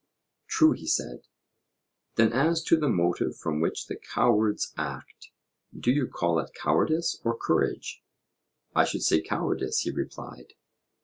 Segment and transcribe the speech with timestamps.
[0.47, 1.27] True, he said.
[2.15, 5.29] Then as to the motive from which the cowards act,
[5.79, 8.01] do you call it cowardice or courage?
[8.75, 10.55] I should say cowardice, he replied.